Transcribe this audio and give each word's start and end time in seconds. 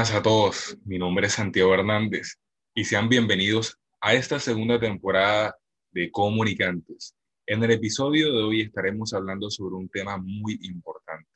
Buenas 0.00 0.16
a 0.16 0.22
todos, 0.22 0.78
mi 0.86 0.98
nombre 0.98 1.26
es 1.26 1.34
Santiago 1.34 1.74
Hernández 1.74 2.38
y 2.74 2.84
sean 2.84 3.10
bienvenidos 3.10 3.78
a 4.00 4.14
esta 4.14 4.40
segunda 4.40 4.80
temporada 4.80 5.54
de 5.90 6.10
Comunicantes. 6.10 7.14
En 7.44 7.62
el 7.62 7.72
episodio 7.72 8.32
de 8.32 8.42
hoy 8.42 8.60
estaremos 8.62 9.12
hablando 9.12 9.50
sobre 9.50 9.74
un 9.74 9.90
tema 9.90 10.16
muy 10.16 10.58
importante, 10.62 11.28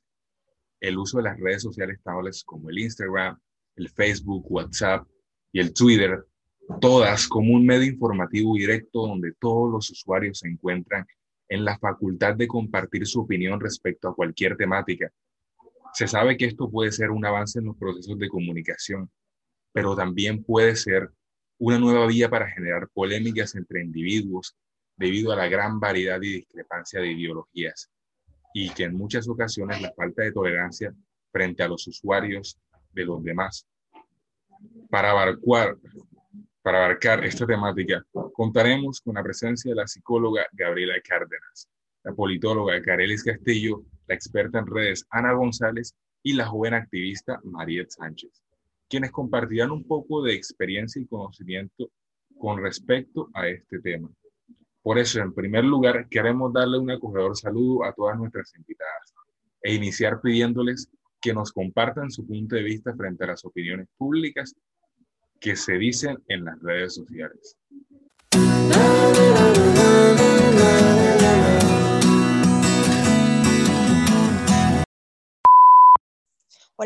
el 0.80 0.96
uso 0.96 1.18
de 1.18 1.24
las 1.24 1.38
redes 1.38 1.60
sociales 1.60 1.98
tales 2.02 2.42
como 2.42 2.70
el 2.70 2.78
Instagram, 2.78 3.38
el 3.76 3.90
Facebook, 3.90 4.50
WhatsApp 4.50 5.06
y 5.52 5.60
el 5.60 5.74
Twitter, 5.74 6.24
todas 6.80 7.28
como 7.28 7.52
un 7.52 7.66
medio 7.66 7.92
informativo 7.92 8.54
directo 8.54 9.06
donde 9.06 9.34
todos 9.38 9.70
los 9.70 9.90
usuarios 9.90 10.38
se 10.38 10.48
encuentran 10.48 11.04
en 11.50 11.66
la 11.66 11.78
facultad 11.78 12.34
de 12.34 12.48
compartir 12.48 13.06
su 13.06 13.20
opinión 13.20 13.60
respecto 13.60 14.08
a 14.08 14.14
cualquier 14.14 14.56
temática. 14.56 15.12
Se 15.94 16.08
sabe 16.08 16.36
que 16.36 16.46
esto 16.46 16.68
puede 16.68 16.90
ser 16.90 17.10
un 17.10 17.24
avance 17.24 17.60
en 17.60 17.66
los 17.66 17.76
procesos 17.76 18.18
de 18.18 18.28
comunicación, 18.28 19.08
pero 19.72 19.94
también 19.94 20.42
puede 20.42 20.74
ser 20.74 21.10
una 21.58 21.78
nueva 21.78 22.06
vía 22.06 22.28
para 22.28 22.50
generar 22.50 22.88
polémicas 22.92 23.54
entre 23.54 23.82
individuos 23.82 24.56
debido 24.96 25.32
a 25.32 25.36
la 25.36 25.46
gran 25.46 25.78
variedad 25.78 26.20
y 26.20 26.40
discrepancia 26.40 27.00
de 27.00 27.12
ideologías 27.12 27.90
y 28.52 28.70
que 28.70 28.84
en 28.84 28.94
muchas 28.94 29.28
ocasiones 29.28 29.80
la 29.80 29.92
falta 29.92 30.22
de 30.22 30.32
tolerancia 30.32 30.92
frente 31.32 31.62
a 31.62 31.68
los 31.68 31.86
usuarios 31.86 32.58
de 32.92 33.04
los 33.04 33.22
demás. 33.22 33.66
Para 34.90 35.12
abarcar, 35.12 35.76
para 36.62 36.84
abarcar 36.84 37.24
esta 37.24 37.46
temática, 37.46 38.04
contaremos 38.32 39.00
con 39.00 39.14
la 39.14 39.22
presencia 39.22 39.70
de 39.70 39.76
la 39.76 39.86
psicóloga 39.86 40.46
Gabriela 40.52 40.94
Cárdenas, 41.02 41.68
la 42.02 42.12
politóloga 42.12 42.80
Carelis 42.82 43.22
Castillo, 43.22 43.84
la 44.06 44.14
experta 44.14 44.58
en 44.58 44.66
redes 44.66 45.06
Ana 45.10 45.32
González 45.32 45.94
y 46.22 46.34
la 46.34 46.46
joven 46.46 46.74
activista 46.74 47.40
Mariette 47.44 47.90
Sánchez, 47.90 48.42
quienes 48.88 49.10
compartirán 49.10 49.70
un 49.70 49.84
poco 49.84 50.22
de 50.22 50.34
experiencia 50.34 51.00
y 51.00 51.06
conocimiento 51.06 51.90
con 52.38 52.62
respecto 52.62 53.28
a 53.34 53.48
este 53.48 53.80
tema. 53.80 54.10
Por 54.82 54.98
eso, 54.98 55.20
en 55.20 55.32
primer 55.32 55.64
lugar, 55.64 56.08
queremos 56.08 56.52
darle 56.52 56.78
un 56.78 56.90
acogedor 56.90 57.36
saludo 57.36 57.84
a 57.84 57.92
todas 57.92 58.18
nuestras 58.18 58.54
invitadas 58.54 59.14
e 59.62 59.74
iniciar 59.74 60.20
pidiéndoles 60.20 60.90
que 61.20 61.32
nos 61.32 61.52
compartan 61.52 62.10
su 62.10 62.26
punto 62.26 62.54
de 62.54 62.62
vista 62.62 62.94
frente 62.94 63.24
a 63.24 63.28
las 63.28 63.44
opiniones 63.46 63.88
públicas 63.96 64.54
que 65.40 65.56
se 65.56 65.78
dicen 65.78 66.22
en 66.28 66.44
las 66.44 66.60
redes 66.60 66.94
sociales. 66.94 67.56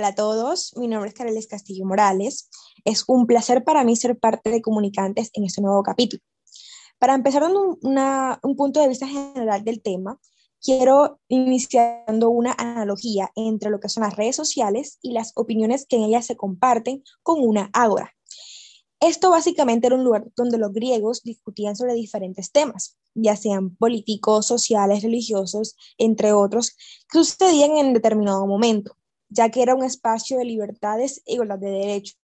Hola 0.09 0.14
a 0.14 0.25
todos, 0.25 0.73
mi 0.78 0.89
nombre 0.89 1.11
es 1.11 1.14
Careles 1.14 1.47
Castillo 1.47 1.84
Morales. 1.84 2.48
Es 2.87 3.05
un 3.09 3.27
placer 3.27 3.62
para 3.62 3.84
mí 3.84 3.95
ser 3.95 4.19
parte 4.19 4.48
de 4.48 4.62
Comunicantes 4.62 5.28
en 5.34 5.45
este 5.45 5.61
nuevo 5.61 5.83
capítulo. 5.83 6.23
Para 6.98 7.15
empezar 7.15 7.42
dando 7.42 7.77
un 8.42 8.56
punto 8.56 8.81
de 8.81 8.89
vista 8.89 9.06
general 9.06 9.65
del 9.65 9.83
tema, 9.83 10.19
quiero 10.62 11.20
iniciando 11.28 12.31
una 12.31 12.55
analogía 12.56 13.31
entre 13.37 13.69
lo 13.69 13.81
que 13.81 13.91
son 13.91 14.03
las 14.03 14.17
redes 14.17 14.34
sociales 14.34 14.98
y 15.03 15.12
las 15.12 15.33
opiniones 15.34 15.84
que 15.87 15.97
en 15.97 16.05
ellas 16.05 16.25
se 16.25 16.39
comparten 16.39 17.03
con 17.22 17.47
una 17.47 17.69
ágora. 17.75 18.15
Esto 19.00 19.28
básicamente 19.28 19.89
era 19.89 19.97
un 19.97 20.05
lugar 20.05 20.25
donde 20.37 20.56
los 20.56 20.72
griegos 20.72 21.22
discutían 21.22 21.77
sobre 21.77 21.93
diferentes 21.93 22.50
temas, 22.50 22.97
ya 23.15 23.37
sean 23.37 23.77
políticos, 23.77 24.47
sociales, 24.47 25.03
religiosos, 25.03 25.77
entre 25.99 26.33
otros, 26.33 26.78
que 27.12 27.19
sucedían 27.19 27.77
en 27.77 27.93
determinado 27.93 28.47
momento 28.47 28.97
ya 29.28 29.50
que 29.50 29.62
era 29.62 29.75
un 29.75 29.84
espacio 29.84 30.39
de 30.39 30.44
libertades 30.44 31.22
e 31.27 31.34
igualdad 31.34 31.59
de 31.59 31.71
derechos. 31.71 32.19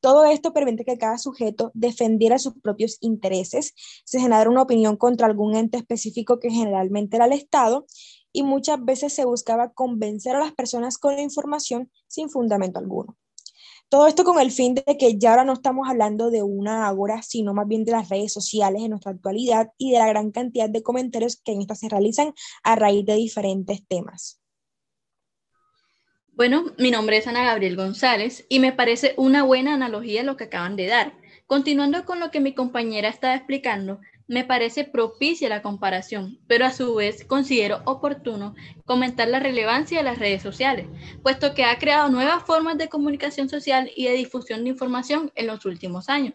Todo 0.00 0.24
esto 0.24 0.54
permite 0.54 0.84
que 0.84 0.96
cada 0.96 1.18
sujeto 1.18 1.70
defendiera 1.74 2.38
sus 2.38 2.54
propios 2.54 2.96
intereses, 3.00 3.74
se 4.04 4.18
generara 4.18 4.48
una 4.48 4.62
opinión 4.62 4.96
contra 4.96 5.26
algún 5.26 5.54
ente 5.54 5.76
específico 5.76 6.40
que 6.40 6.50
generalmente 6.50 7.16
era 7.16 7.26
el 7.26 7.32
Estado 7.32 7.84
y 8.32 8.42
muchas 8.42 8.82
veces 8.82 9.12
se 9.12 9.26
buscaba 9.26 9.72
convencer 9.72 10.36
a 10.36 10.40
las 10.40 10.52
personas 10.52 10.96
con 10.96 11.16
la 11.16 11.22
información 11.22 11.90
sin 12.06 12.30
fundamento 12.30 12.78
alguno. 12.78 13.18
Todo 13.90 14.06
esto 14.06 14.24
con 14.24 14.38
el 14.38 14.52
fin 14.52 14.74
de 14.74 14.96
que 14.96 15.18
ya 15.18 15.30
ahora 15.30 15.44
no 15.44 15.52
estamos 15.52 15.88
hablando 15.88 16.30
de 16.30 16.44
una 16.44 16.86
agora, 16.86 17.22
sino 17.22 17.52
más 17.54 17.66
bien 17.66 17.84
de 17.84 17.92
las 17.92 18.08
redes 18.08 18.32
sociales 18.32 18.82
en 18.82 18.90
nuestra 18.90 19.10
actualidad 19.10 19.72
y 19.78 19.90
de 19.90 19.98
la 19.98 20.06
gran 20.06 20.30
cantidad 20.30 20.70
de 20.70 20.82
comentarios 20.82 21.36
que 21.42 21.52
en 21.52 21.60
estas 21.60 21.80
se 21.80 21.88
realizan 21.88 22.32
a 22.62 22.76
raíz 22.76 23.04
de 23.04 23.16
diferentes 23.16 23.84
temas. 23.88 24.39
Bueno, 26.40 26.72
mi 26.78 26.90
nombre 26.90 27.18
es 27.18 27.26
Ana 27.26 27.44
Gabriel 27.44 27.76
González 27.76 28.46
y 28.48 28.60
me 28.60 28.72
parece 28.72 29.12
una 29.18 29.42
buena 29.42 29.74
analogía 29.74 30.22
lo 30.22 30.38
que 30.38 30.44
acaban 30.44 30.74
de 30.74 30.86
dar. 30.86 31.12
Continuando 31.46 32.06
con 32.06 32.18
lo 32.18 32.30
que 32.30 32.40
mi 32.40 32.54
compañera 32.54 33.10
estaba 33.10 33.34
explicando, 33.34 34.00
me 34.26 34.44
parece 34.44 34.84
propicia 34.84 35.50
la 35.50 35.60
comparación, 35.60 36.38
pero 36.46 36.64
a 36.64 36.72
su 36.72 36.94
vez 36.94 37.26
considero 37.26 37.82
oportuno 37.84 38.54
comentar 38.86 39.28
la 39.28 39.38
relevancia 39.38 39.98
de 39.98 40.04
las 40.04 40.18
redes 40.18 40.40
sociales, 40.40 40.86
puesto 41.22 41.52
que 41.52 41.64
ha 41.64 41.78
creado 41.78 42.08
nuevas 42.08 42.42
formas 42.44 42.78
de 42.78 42.88
comunicación 42.88 43.50
social 43.50 43.90
y 43.94 44.06
de 44.06 44.14
difusión 44.14 44.64
de 44.64 44.70
información 44.70 45.30
en 45.34 45.46
los 45.46 45.66
últimos 45.66 46.08
años. 46.08 46.32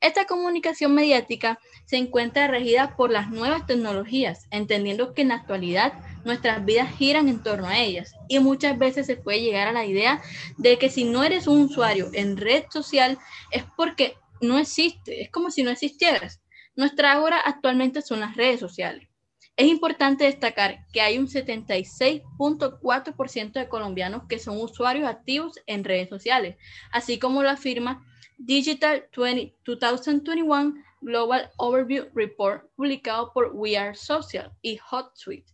Esta 0.00 0.26
comunicación 0.26 0.94
mediática 0.94 1.58
se 1.86 1.96
encuentra 1.96 2.48
regida 2.48 2.96
por 2.96 3.10
las 3.10 3.30
nuevas 3.30 3.66
tecnologías, 3.66 4.46
entendiendo 4.50 5.14
que 5.14 5.22
en 5.22 5.28
la 5.28 5.36
actualidad 5.36 5.94
nuestras 6.24 6.64
vidas 6.64 6.94
giran 6.96 7.28
en 7.28 7.42
torno 7.42 7.68
a 7.68 7.78
ellas 7.78 8.14
y 8.28 8.38
muchas 8.38 8.78
veces 8.78 9.06
se 9.06 9.16
puede 9.16 9.40
llegar 9.40 9.68
a 9.68 9.72
la 9.72 9.86
idea 9.86 10.22
de 10.58 10.78
que 10.78 10.90
si 10.90 11.04
no 11.04 11.24
eres 11.24 11.46
un 11.46 11.62
usuario 11.62 12.10
en 12.12 12.36
red 12.36 12.64
social 12.70 13.18
es 13.50 13.64
porque 13.76 14.14
no 14.40 14.58
existe, 14.58 15.22
es 15.22 15.30
como 15.30 15.50
si 15.50 15.62
no 15.62 15.70
existieras. 15.70 16.42
Nuestra 16.74 17.12
ahora 17.12 17.40
actualmente 17.40 18.02
son 18.02 18.20
las 18.20 18.36
redes 18.36 18.60
sociales. 18.60 19.08
Es 19.56 19.68
importante 19.68 20.24
destacar 20.24 20.84
que 20.92 21.00
hay 21.00 21.18
un 21.18 21.28
76.4% 21.28 23.52
de 23.52 23.70
colombianos 23.70 24.24
que 24.28 24.38
son 24.38 24.60
usuarios 24.60 25.08
activos 25.08 25.58
en 25.66 25.84
redes 25.84 26.10
sociales, 26.10 26.56
así 26.92 27.18
como 27.18 27.42
lo 27.42 27.48
afirma 27.48 28.04
Digital 28.38 29.08
2021 29.14 30.74
Global 31.00 31.50
Overview 31.56 32.06
Report 32.14 32.70
publicado 32.76 33.32
por 33.32 33.52
We 33.54 33.78
Are 33.78 33.94
Social 33.94 34.52
y 34.60 34.78
HotSuite. 34.90 35.50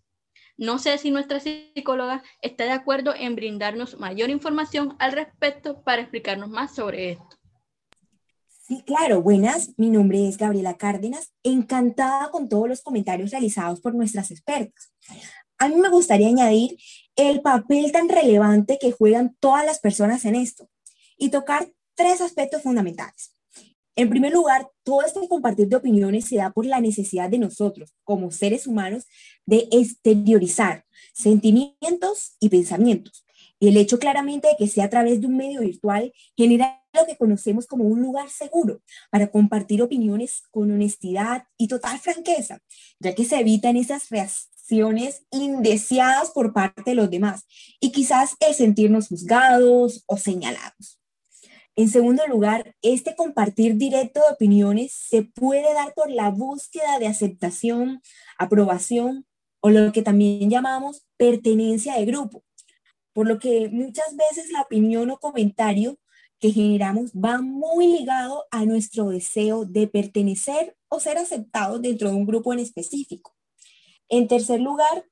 No 0.57 0.79
sé 0.79 0.99
si 0.99 1.11
nuestra 1.11 1.41
psicóloga 1.41 2.23
está 2.41 2.65
de 2.65 2.73
acuerdo 2.73 3.15
en 3.15 3.37
brindarnos 3.37 3.99
mayor 3.99 4.31
información 4.31 4.97
al 4.99 5.13
respecto 5.13 5.83
para 5.83 6.03
explicarnos 6.03 6.51
más 6.51 6.75
sobre 6.75 7.13
esto. 7.13 7.37
Sí, 8.49 8.83
claro, 8.85 9.23
buenas. 9.23 9.73
Mi 9.77 9.91
nombre 9.91 10.29
es 10.29 10.37
Gabriela 10.37 10.77
Cárdenas, 10.77 11.33
encantada 11.43 12.31
con 12.31 12.49
todos 12.49 12.69
los 12.69 12.83
comentarios 12.83 13.31
realizados 13.31 13.81
por 13.81 13.95
nuestras 13.95 14.31
expertas. 14.31 14.93
A 15.59 15.69
mí 15.69 15.77
me 15.77 15.89
gustaría 15.89 16.29
añadir 16.29 16.77
el 17.17 17.43
papel 17.43 17.93
tan 17.93 18.09
relevante 18.09 18.79
que 18.81 18.93
juegan 18.93 19.37
todas 19.39 19.65
las 19.65 19.79
personas 19.79 20.25
en 20.25 20.35
esto 20.35 20.69
y 21.17 21.31
tocar 21.31 21.69
tres 21.95 22.21
aspectos 22.21 22.63
fundamentales. 22.63 23.35
En 23.95 24.09
primer 24.09 24.33
lugar, 24.33 24.69
todo 24.85 25.03
este 25.03 25.29
compartir 25.29 25.69
de 25.69 25.77
opiniones 25.77 26.25
se 26.25 26.37
da 26.37 26.51
por 26.51 26.65
la 26.65 26.81
necesidad 26.81 27.29
de 27.29 27.39
nosotros, 27.39 27.93
como 28.05 28.31
seres 28.31 28.67
humanos, 28.67 29.07
de 29.45 29.69
exteriorizar 29.71 30.87
sentimientos 31.13 32.37
y 32.41 32.49
pensamientos. 32.49 33.25
Y 33.61 33.69
el 33.69 33.77
hecho 33.77 33.99
claramente 33.99 34.49
de 34.49 34.57
que 34.59 34.67
sea 34.67 34.87
a 34.87 34.91
través 34.91 35.21
de 35.21 35.27
un 35.27 35.37
medio 35.37 35.61
virtual 35.61 36.13
genera 36.37 36.83
lo 36.95 37.07
que 37.07 37.17
conocemos 37.17 37.67
como 37.67 37.85
un 37.85 38.01
lugar 38.01 38.29
seguro 38.31 38.81
para 39.11 39.31
compartir 39.31 39.83
opiniones 39.83 40.43
con 40.51 40.71
honestidad 40.71 41.45
y 41.59 41.69
total 41.69 41.99
franqueza, 41.99 42.61
ya 42.99 43.15
que 43.15 43.25
se 43.25 43.39
evitan 43.39 43.77
esas 43.77 44.09
reacciones 44.09 45.23
indeseadas 45.31 46.31
por 46.31 46.53
parte 46.53 46.83
de 46.87 46.95
los 46.95 47.11
demás 47.11 47.45
y 47.79 47.93
quizás 47.93 48.37
el 48.41 48.55
sentirnos 48.55 49.09
juzgados 49.09 50.03
o 50.07 50.17
señalados. 50.17 51.02
En 51.75 51.89
segundo 51.89 52.27
lugar, 52.27 52.77
este 52.83 53.17
compartir 53.17 53.77
directo 53.77 54.21
de 54.21 54.35
opiniones 54.35 54.93
se 54.93 55.23
puede 55.23 55.73
dar 55.73 55.95
por 55.95 56.11
la 56.11 56.31
búsqueda 56.31 56.99
de 56.99 57.07
aceptación, 57.07 58.03
aprobación 58.39 59.27
o 59.61 59.71
lo 59.71 59.91
que 59.93 60.03
también 60.03 60.51
llamamos 60.51 61.07
pertenencia 61.17 61.95
de 61.95 62.05
grupo, 62.05 62.45
por 63.15 63.27
lo 63.27 63.39
que 63.39 63.71
muchas 63.71 64.15
veces 64.17 64.51
la 64.51 64.61
opinión 64.61 65.11
o 65.11 65.19
comentario 65.19 65.99
que 66.41 66.51
generamos 66.51 67.13
va 67.13 67.41
muy 67.41 67.87
ligado 67.87 68.45
a 68.51 68.67
nuestro 68.67 69.09
deseo 69.09 69.65
de 69.65 69.87
pertenecer 69.87 70.77
o 70.89 71.01
ser 71.01 71.17
aceptado 71.17 71.79
dentro 71.79 72.11
de 72.11 72.17
un 72.17 72.27
grupo 72.27 72.53
en 72.53 72.59
específico. 72.59 73.35
En 74.11 74.29
tercer 74.29 74.61
lugar, 74.61 75.07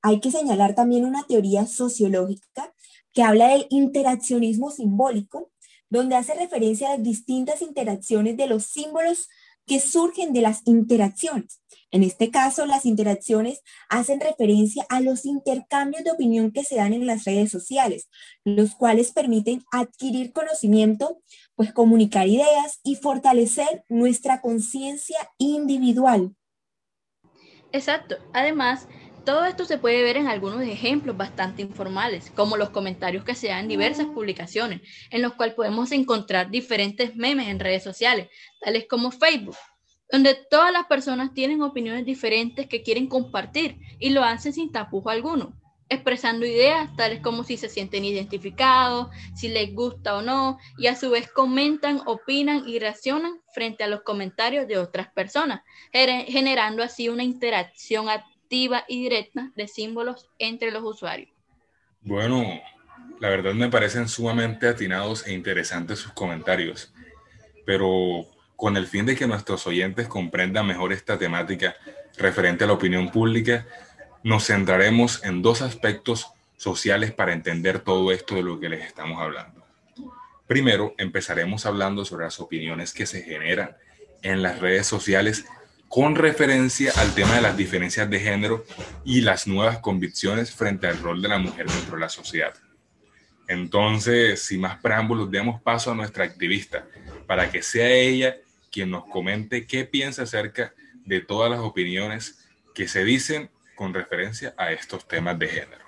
hay 0.00 0.20
que 0.20 0.30
señalar 0.30 0.74
también 0.74 1.04
una 1.04 1.24
teoría 1.24 1.66
sociológica 1.66 2.72
que 3.12 3.22
habla 3.22 3.48
del 3.48 3.66
interaccionismo 3.68 4.70
simbólico 4.70 5.50
donde 5.88 6.16
hace 6.16 6.34
referencia 6.34 6.88
a 6.88 6.92
las 6.92 7.02
distintas 7.02 7.62
interacciones 7.62 8.36
de 8.36 8.46
los 8.46 8.64
símbolos 8.64 9.28
que 9.66 9.80
surgen 9.80 10.32
de 10.32 10.42
las 10.42 10.62
interacciones. 10.64 11.60
En 11.90 12.02
este 12.04 12.30
caso, 12.30 12.66
las 12.66 12.86
interacciones 12.86 13.62
hacen 13.88 14.20
referencia 14.20 14.86
a 14.88 15.00
los 15.00 15.26
intercambios 15.26 16.04
de 16.04 16.12
opinión 16.12 16.52
que 16.52 16.62
se 16.62 16.76
dan 16.76 16.92
en 16.92 17.06
las 17.06 17.24
redes 17.24 17.50
sociales, 17.50 18.08
los 18.44 18.74
cuales 18.76 19.12
permiten 19.12 19.64
adquirir 19.72 20.32
conocimiento, 20.32 21.20
pues 21.56 21.72
comunicar 21.72 22.28
ideas 22.28 22.80
y 22.84 22.94
fortalecer 22.94 23.84
nuestra 23.88 24.40
conciencia 24.40 25.18
individual. 25.38 26.34
Exacto. 27.72 28.16
Además, 28.32 28.88
todo 29.26 29.44
esto 29.44 29.64
se 29.64 29.76
puede 29.76 30.04
ver 30.04 30.16
en 30.16 30.28
algunos 30.28 30.62
ejemplos 30.62 31.16
bastante 31.16 31.60
informales, 31.60 32.30
como 32.30 32.56
los 32.56 32.70
comentarios 32.70 33.24
que 33.24 33.34
se 33.34 33.48
dan 33.48 33.64
en 33.64 33.68
diversas 33.68 34.06
publicaciones, 34.06 34.80
en 35.10 35.20
los 35.20 35.34
cuales 35.34 35.56
podemos 35.56 35.90
encontrar 35.90 36.48
diferentes 36.48 37.16
memes 37.16 37.48
en 37.48 37.58
redes 37.58 37.82
sociales, 37.82 38.28
tales 38.60 38.86
como 38.88 39.10
Facebook, 39.10 39.56
donde 40.12 40.34
todas 40.48 40.72
las 40.72 40.86
personas 40.86 41.34
tienen 41.34 41.60
opiniones 41.60 42.06
diferentes 42.06 42.68
que 42.68 42.84
quieren 42.84 43.08
compartir 43.08 43.78
y 43.98 44.10
lo 44.10 44.22
hacen 44.22 44.52
sin 44.52 44.70
tapujo 44.70 45.10
alguno, 45.10 45.60
expresando 45.88 46.46
ideas 46.46 46.94
tales 46.94 47.20
como 47.20 47.42
si 47.42 47.56
se 47.56 47.68
sienten 47.68 48.04
identificados, 48.04 49.08
si 49.34 49.48
les 49.48 49.74
gusta 49.74 50.18
o 50.18 50.22
no, 50.22 50.56
y 50.78 50.86
a 50.86 50.94
su 50.94 51.10
vez 51.10 51.28
comentan, 51.32 52.00
opinan 52.06 52.62
y 52.68 52.78
reaccionan 52.78 53.40
frente 53.52 53.82
a 53.82 53.88
los 53.88 54.02
comentarios 54.02 54.68
de 54.68 54.78
otras 54.78 55.08
personas, 55.12 55.62
generando 55.92 56.84
así 56.84 57.08
una 57.08 57.24
interacción 57.24 58.08
y 58.50 59.02
directa 59.02 59.50
de 59.56 59.68
símbolos 59.68 60.28
entre 60.38 60.70
los 60.70 60.82
usuarios. 60.82 61.30
Bueno, 62.02 62.44
la 63.20 63.28
verdad 63.28 63.54
me 63.54 63.68
parecen 63.68 64.08
sumamente 64.08 64.68
atinados 64.68 65.26
e 65.26 65.32
interesantes 65.32 65.98
sus 65.98 66.12
comentarios, 66.12 66.92
pero 67.64 68.26
con 68.54 68.76
el 68.76 68.86
fin 68.86 69.06
de 69.06 69.16
que 69.16 69.26
nuestros 69.26 69.66
oyentes 69.66 70.08
comprendan 70.08 70.66
mejor 70.66 70.92
esta 70.92 71.18
temática 71.18 71.76
referente 72.16 72.64
a 72.64 72.66
la 72.68 72.72
opinión 72.72 73.10
pública, 73.10 73.66
nos 74.22 74.46
centraremos 74.46 75.24
en 75.24 75.42
dos 75.42 75.62
aspectos 75.62 76.28
sociales 76.56 77.12
para 77.12 77.32
entender 77.32 77.80
todo 77.80 78.10
esto 78.12 78.34
de 78.34 78.42
lo 78.42 78.58
que 78.58 78.68
les 78.68 78.84
estamos 78.84 79.20
hablando. 79.20 79.64
Primero, 80.46 80.94
empezaremos 80.96 81.66
hablando 81.66 82.04
sobre 82.04 82.24
las 82.24 82.40
opiniones 82.40 82.94
que 82.94 83.06
se 83.06 83.22
generan 83.22 83.76
en 84.22 84.42
las 84.42 84.60
redes 84.60 84.86
sociales 84.86 85.44
con 85.88 86.14
referencia 86.14 86.92
al 86.96 87.14
tema 87.14 87.36
de 87.36 87.42
las 87.42 87.56
diferencias 87.56 88.08
de 88.10 88.20
género 88.20 88.64
y 89.04 89.20
las 89.20 89.46
nuevas 89.46 89.78
convicciones 89.78 90.50
frente 90.50 90.86
al 90.86 90.98
rol 90.98 91.22
de 91.22 91.28
la 91.28 91.38
mujer 91.38 91.66
dentro 91.66 91.94
de 91.94 92.00
la 92.00 92.08
sociedad. 92.08 92.54
Entonces, 93.48 94.42
sin 94.42 94.60
más 94.60 94.78
preámbulos, 94.80 95.30
demos 95.30 95.60
paso 95.62 95.92
a 95.92 95.94
nuestra 95.94 96.24
activista 96.24 96.86
para 97.26 97.50
que 97.50 97.62
sea 97.62 97.88
ella 97.88 98.36
quien 98.70 98.90
nos 98.90 99.04
comente 99.06 99.66
qué 99.66 99.84
piensa 99.84 100.24
acerca 100.24 100.74
de 101.04 101.20
todas 101.20 101.50
las 101.50 101.60
opiniones 101.60 102.46
que 102.74 102.88
se 102.88 103.04
dicen 103.04 103.48
con 103.74 103.94
referencia 103.94 104.54
a 104.58 104.72
estos 104.72 105.06
temas 105.06 105.38
de 105.38 105.48
género. 105.48 105.84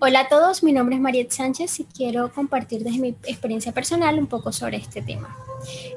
Hola 0.00 0.20
a 0.20 0.28
todos, 0.28 0.62
mi 0.62 0.72
nombre 0.72 0.96
es 0.96 1.02
Mariette 1.02 1.32
Sánchez 1.32 1.80
y 1.80 1.84
quiero 1.84 2.32
compartir 2.32 2.82
desde 2.82 2.98
mi 2.98 3.08
experiencia 3.24 3.72
personal 3.72 4.18
un 4.18 4.26
poco 4.26 4.52
sobre 4.52 4.78
este 4.78 5.02
tema. 5.02 5.36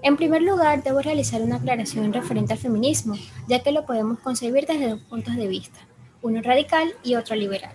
En 0.01 0.17
primer 0.17 0.41
lugar, 0.41 0.83
debo 0.83 0.99
realizar 0.99 1.41
una 1.41 1.55
aclaración 1.57 2.11
referente 2.11 2.53
al 2.53 2.59
feminismo, 2.59 3.15
ya 3.47 3.63
que 3.63 3.71
lo 3.71 3.85
podemos 3.85 4.19
concebir 4.19 4.65
desde 4.65 4.89
dos 4.89 5.01
puntos 5.01 5.35
de 5.35 5.47
vista, 5.47 5.79
uno 6.21 6.41
radical 6.41 6.93
y 7.03 7.15
otro 7.15 7.35
liberal. 7.35 7.71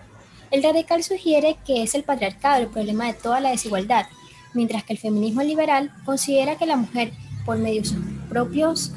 El 0.51 0.61
radical 0.61 1.03
sugiere 1.03 1.57
que 1.65 1.81
es 1.83 1.95
el 1.95 2.03
patriarcado 2.03 2.61
el 2.61 2.67
problema 2.67 3.07
de 3.07 3.13
toda 3.13 3.39
la 3.39 3.51
desigualdad, 3.51 4.05
mientras 4.53 4.83
que 4.83 4.93
el 4.93 4.99
feminismo 4.99 5.41
liberal 5.41 5.91
considera 6.05 6.57
que 6.57 6.65
la 6.65 6.75
mujer, 6.75 7.13
por 7.45 7.57
medio 7.57 7.81
de 7.81 7.87
sus 7.87 7.99
propios 8.29 8.91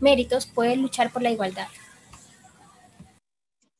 méritos, 0.00 0.46
puede 0.46 0.76
luchar 0.76 1.12
por 1.12 1.22
la 1.22 1.30
igualdad. 1.30 1.68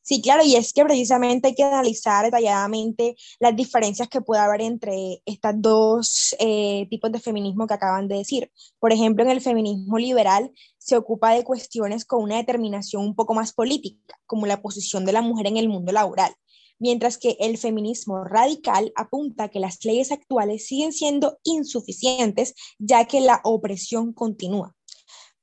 Sí, 0.09 0.23
claro, 0.23 0.43
y 0.43 0.55
es 0.55 0.73
que 0.73 0.83
precisamente 0.83 1.49
hay 1.49 1.53
que 1.53 1.61
analizar 1.61 2.25
detalladamente 2.25 3.15
las 3.39 3.55
diferencias 3.55 4.07
que 4.07 4.21
puede 4.21 4.41
haber 4.41 4.61
entre 4.61 5.21
estos 5.23 5.51
dos 5.57 6.35
eh, 6.39 6.87
tipos 6.89 7.11
de 7.11 7.19
feminismo 7.19 7.67
que 7.67 7.75
acaban 7.75 8.07
de 8.07 8.15
decir. 8.15 8.51
Por 8.79 8.91
ejemplo, 8.91 9.23
en 9.23 9.29
el 9.29 9.39
feminismo 9.39 9.99
liberal 9.99 10.51
se 10.79 10.97
ocupa 10.97 11.33
de 11.35 11.43
cuestiones 11.43 12.05
con 12.05 12.23
una 12.23 12.37
determinación 12.37 13.03
un 13.03 13.13
poco 13.13 13.35
más 13.35 13.53
política, 13.53 14.19
como 14.25 14.47
la 14.47 14.63
posición 14.63 15.05
de 15.05 15.11
la 15.11 15.21
mujer 15.21 15.45
en 15.45 15.57
el 15.57 15.69
mundo 15.69 15.91
laboral, 15.91 16.33
mientras 16.79 17.19
que 17.19 17.37
el 17.39 17.59
feminismo 17.59 18.23
radical 18.23 18.91
apunta 18.95 19.43
a 19.43 19.49
que 19.49 19.59
las 19.59 19.85
leyes 19.85 20.11
actuales 20.11 20.65
siguen 20.65 20.91
siendo 20.91 21.37
insuficientes 21.43 22.55
ya 22.79 23.05
que 23.05 23.21
la 23.21 23.41
opresión 23.43 24.13
continúa. 24.13 24.75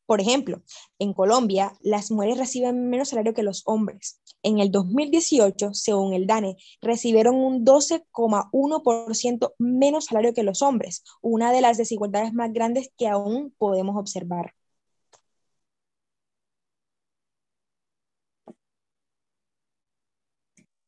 Por 0.07 0.21
ejemplo, 0.21 0.63
en 0.99 1.13
Colombia, 1.13 1.73
las 1.83 2.11
mujeres 2.11 2.39
reciben 2.39 2.89
menos 2.91 3.09
salario 3.11 3.35
que 3.35 3.43
los 3.43 3.63
hombres. 3.67 4.21
En 4.43 4.59
el 4.61 4.71
2018, 4.71 5.75
según 5.75 6.15
el 6.15 6.27
DANE, 6.27 6.57
recibieron 6.81 7.35
un 7.37 7.65
12,1% 7.65 9.55
menos 9.59 10.07
salario 10.07 10.33
que 10.35 10.45
los 10.45 10.63
hombres, 10.63 11.03
una 11.23 11.53
de 11.53 11.61
las 11.61 11.77
desigualdades 11.77 12.33
más 12.33 12.53
grandes 12.53 12.91
que 12.97 13.09
aún 13.09 13.53
podemos 13.59 13.97
observar. 13.97 14.55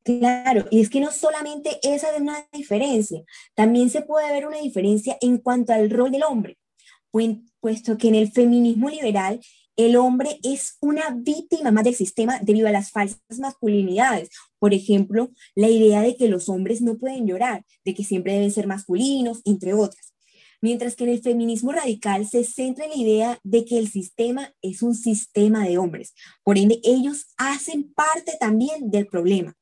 Claro, 0.05 0.65
y 0.70 0.81
es 0.81 0.88
que 0.88 1.00
no 1.00 1.11
solamente 1.12 1.79
esa 1.82 2.11
es 2.15 2.20
una 2.20 2.49
diferencia, 2.53 3.23
también 3.55 3.91
se 3.91 4.00
puede 4.03 4.32
ver 4.32 4.47
una 4.47 4.59
diferencia 4.59 5.19
en 5.20 5.38
cuanto 5.38 5.73
al 5.75 5.91
rol 5.91 6.11
del 6.11 6.23
hombre 6.25 6.56
puesto 7.60 7.99
que 7.99 8.08
en 8.08 8.14
el 8.14 8.31
feminismo 8.31 8.88
liberal 8.90 9.40
el 9.78 9.96
hombre 9.96 10.40
es 10.43 10.76
una 10.81 11.10
víctima 11.16 11.70
más 11.70 11.84
del 11.84 11.94
sistema 11.94 12.40
debido 12.43 12.66
a 12.66 12.72
las 12.72 12.90
falsas 12.90 13.20
masculinidades. 13.38 14.28
Por 14.58 14.75
ejemplo, 14.75 15.31
la 15.55 15.69
idea 15.69 16.02
de 16.02 16.16
que 16.16 16.28
los 16.28 16.49
hombres 16.49 16.82
no 16.82 16.99
pueden 16.99 17.28
llorar, 17.28 17.64
de 17.84 17.94
que 17.94 18.02
siempre 18.02 18.32
deben 18.32 18.50
ser 18.50 18.66
masculinos, 18.66 19.40
entre 19.44 19.75
otras. 19.75 20.14
Mientras 20.60 20.96
que 20.96 21.05
en 21.05 21.10
el 21.10 21.22
feminismo 21.22 21.70
radical 21.70 22.26
se 22.26 22.43
centra 22.43 22.87
en 22.87 22.90
la 22.90 22.96
idea 22.96 23.40
de 23.44 23.64
que 23.64 23.78
el 23.78 23.88
sistema 23.88 24.52
es 24.62 24.82
un 24.82 24.96
sistema 24.96 25.64
de 25.64 25.78
hombres. 25.78 26.12
Por 26.43 26.58
ende, 26.58 26.81
ellos 26.82 27.26
hacen 27.37 27.93
parte 27.94 28.32
también 28.40 28.90
del 28.90 29.06
problema. 29.06 29.55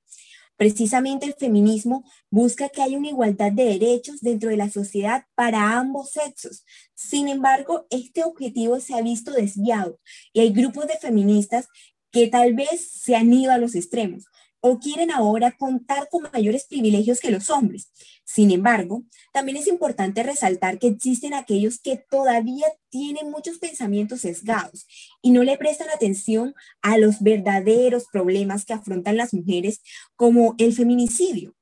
Precisamente 0.56 1.26
el 1.26 1.34
feminismo 1.34 2.04
busca 2.30 2.68
que 2.68 2.82
haya 2.82 2.98
una 2.98 3.08
igualdad 3.08 3.52
de 3.52 3.64
derechos 3.64 4.20
dentro 4.20 4.50
de 4.50 4.56
la 4.56 4.70
sociedad 4.70 5.24
para 5.34 5.78
ambos 5.78 6.10
sexos. 6.10 6.64
Sin 6.94 7.28
embargo, 7.28 7.86
este 7.90 8.24
objetivo 8.24 8.80
se 8.80 8.94
ha 8.94 9.02
visto 9.02 9.32
desviado 9.32 9.98
y 10.32 10.40
hay 10.40 10.52
grupos 10.52 10.86
de 10.86 10.98
feministas 10.98 11.68
que 12.10 12.28
tal 12.28 12.54
vez 12.54 12.90
se 12.90 13.16
han 13.16 13.32
ido 13.32 13.52
a 13.52 13.58
los 13.58 13.74
extremos 13.74 14.24
o 14.68 14.80
quieren 14.80 15.12
ahora 15.12 15.52
contar 15.52 16.08
con 16.10 16.28
mayores 16.32 16.66
privilegios 16.66 17.20
que 17.20 17.30
los 17.30 17.50
hombres. 17.50 17.92
Sin 18.24 18.50
embargo, 18.50 19.04
también 19.32 19.58
es 19.58 19.68
importante 19.68 20.24
resaltar 20.24 20.80
que 20.80 20.88
existen 20.88 21.34
aquellos 21.34 21.78
que 21.78 22.04
todavía 22.10 22.66
tienen 22.88 23.30
muchos 23.30 23.58
pensamientos 23.58 24.22
sesgados 24.22 24.88
y 25.22 25.30
no 25.30 25.44
le 25.44 25.56
prestan 25.56 25.88
atención 25.90 26.52
a 26.82 26.98
los 26.98 27.20
verdaderos 27.20 28.06
problemas 28.10 28.64
que 28.64 28.72
afrontan 28.72 29.16
las 29.16 29.32
mujeres, 29.32 29.82
como 30.16 30.56
el 30.58 30.72
feminicidio. 30.72 31.54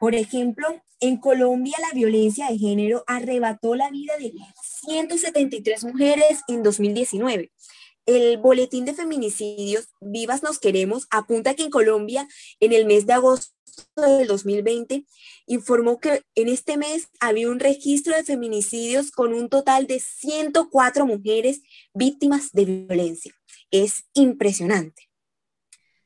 Por 0.00 0.16
ejemplo, 0.16 0.66
en 0.98 1.18
Colombia 1.18 1.76
la 1.78 1.94
violencia 1.94 2.48
de 2.50 2.58
género 2.58 3.04
arrebató 3.06 3.76
la 3.76 3.88
vida 3.90 4.14
de 4.18 4.32
173 4.88 5.84
mujeres 5.84 6.40
en 6.48 6.64
2019 6.64 7.52
el 8.08 8.38
Boletín 8.38 8.86
de 8.86 8.94
Feminicidios 8.94 9.90
Vivas 10.00 10.42
Nos 10.42 10.58
Queremos 10.58 11.06
apunta 11.10 11.54
que 11.54 11.64
en 11.64 11.70
Colombia, 11.70 12.26
en 12.58 12.72
el 12.72 12.86
mes 12.86 13.06
de 13.06 13.12
agosto 13.12 13.52
del 13.96 14.26
2020, 14.26 15.04
informó 15.46 16.00
que 16.00 16.22
en 16.34 16.48
este 16.48 16.78
mes 16.78 17.10
había 17.20 17.50
un 17.50 17.60
registro 17.60 18.16
de 18.16 18.24
feminicidios 18.24 19.10
con 19.10 19.34
un 19.34 19.50
total 19.50 19.86
de 19.86 20.00
104 20.00 21.04
mujeres 21.04 21.60
víctimas 21.92 22.50
de 22.52 22.64
violencia. 22.64 23.34
Es 23.70 24.06
impresionante. 24.14 25.10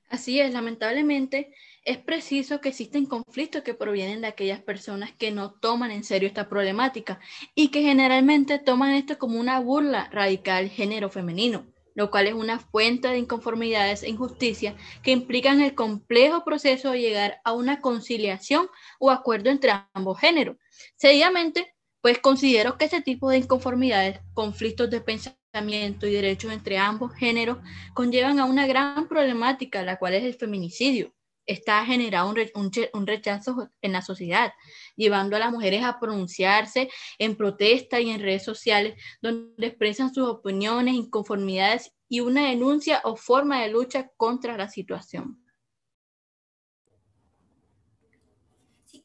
Así 0.09 0.41
es, 0.41 0.53
lamentablemente 0.53 1.55
es 1.85 1.99
preciso 1.99 2.61
que 2.61 2.71
existen 2.71 3.07
conflictos 3.07 3.63
que 3.63 3.75
provienen 3.75 4.23
de 4.23 4.27
aquellas 4.27 4.61
personas 4.61 5.13
que 5.13 5.31
no 5.31 5.53
toman 5.53 5.93
en 5.93 6.03
serio 6.03 6.27
esta 6.27 6.49
problemática 6.49 7.21
y 7.55 7.69
que 7.69 7.83
generalmente 7.83 8.59
toman 8.59 8.95
esto 8.95 9.19
como 9.19 9.39
una 9.39 9.61
burla 9.61 10.09
radical 10.11 10.69
género 10.69 11.09
femenino 11.09 11.73
lo 11.95 12.11
cual 12.11 12.27
es 12.27 12.35
una 12.35 12.59
fuente 12.59 13.09
de 13.09 13.19
inconformidades 13.19 14.03
e 14.03 14.11
injusticia 14.11 14.75
que 15.03 15.11
implican 15.11 15.61
el 15.61 15.75
complejo 15.75 16.45
proceso 16.45 16.91
de 16.91 17.01
llegar 17.01 17.41
a 17.45 17.53
una 17.53 17.81
conciliación 17.81 18.69
o 18.99 19.11
acuerdo 19.11 19.51
entre 19.51 19.73
ambos 19.95 20.19
géneros. 20.19 20.57
Seguidamente, 20.97 21.75
pues 22.01 22.19
considero 22.19 22.77
que 22.77 22.87
este 22.87 23.01
tipo 23.01 23.31
de 23.31 23.39
inconformidades, 23.39 24.21
conflictos 24.35 24.91
de 24.91 25.01
pensamiento 25.01 26.07
y 26.07 26.13
derechos 26.13 26.53
entre 26.53 26.79
ambos 26.79 27.15
géneros 27.15 27.59
conllevan 27.95 28.41
a 28.41 28.45
una 28.45 28.67
gran 28.67 29.07
problemática, 29.09 29.83
la 29.83 29.99
cual 29.99 30.15
es 30.15 30.25
el 30.25 30.35
feminicidio, 30.35 31.13
esta 31.47 31.81
ha 31.81 31.87
generado 31.87 32.33
un, 32.55 33.07
rechazo 33.07 33.69
en 33.81 33.93
la 33.93 34.03
sociedad, 34.03 34.53
llevando 34.97 35.37
a 35.37 35.39
las 35.39 35.53
mujeres 35.53 35.85
a 35.85 35.99
pronunciarse 35.99 36.89
en 37.19 37.37
protesta 37.37 38.01
y 38.01 38.11
en 38.11 38.21
redes 38.21 38.45
sociales, 38.45 38.95
donde 39.21 39.67
expresan 39.67 40.13
sus 40.13 40.29
opiniones, 40.29 40.95
inconformidades 40.95 41.93
y 42.09 42.21
una 42.21 42.49
denuncia 42.49 43.01
o 43.05 43.17
forma 43.17 43.63
de 43.63 43.71
lucha 43.71 44.11
contra 44.17 44.57
la 44.57 44.69
situación. 44.69 45.39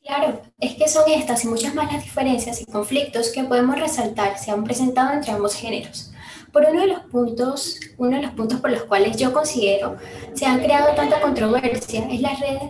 Claro, 0.08 0.42
es 0.60 0.76
que 0.76 0.88
son 0.88 1.04
estas 1.12 1.44
y 1.44 1.48
muchas 1.48 1.76
más 1.76 1.92
las 1.92 2.02
diferencias 2.02 2.62
y 2.62 2.66
conflictos 2.66 3.30
que 3.30 3.44
podemos 3.44 3.78
resaltar 3.78 4.38
se 4.38 4.52
han 4.52 4.64
presentado 4.64 5.12
entre 5.12 5.34
ambos 5.34 5.54
géneros. 5.54 6.14
Por 6.58 6.66
uno 6.72 6.82
de 6.82 6.88
los 6.88 7.02
puntos, 7.02 7.80
uno 8.00 8.16
de 8.16 8.24
los 8.24 8.32
puntos 8.32 8.60
por 8.60 8.72
los 8.72 8.86
cuales 8.86 9.16
yo 9.16 9.32
considero 9.32 9.96
se 10.34 10.48
han 10.48 10.58
creado 10.60 10.96
tanta 10.96 11.22
controversia 11.22 12.08
es 12.10 12.20
la 12.20 12.34
red 12.34 12.70